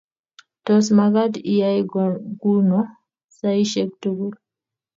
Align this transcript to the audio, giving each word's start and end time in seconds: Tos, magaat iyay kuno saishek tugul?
Tos, 0.65 0.85
magaat 0.97 1.33
iyay 1.51 1.79
kuno 2.41 2.79
saishek 3.37 3.89
tugul? 4.01 4.33